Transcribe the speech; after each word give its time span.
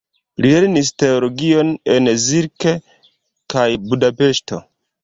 Li 0.45 0.53
lernis 0.53 0.89
teologion 1.03 1.69
en 1.99 2.09
Zirc 2.25 2.69
kaj 3.57 3.69
Budapeŝto. 3.87 4.65